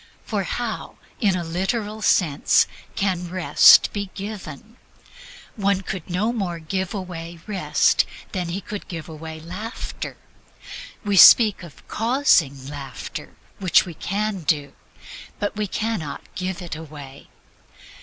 [0.25, 2.65] For how, in a literal sense,
[2.95, 4.77] can Rest be given?
[5.55, 10.17] One could no more give away Rest than he could give away Laughter.
[11.05, 14.73] We speak of "causing" laughter, which we can do;
[15.37, 17.29] but we can not give it away.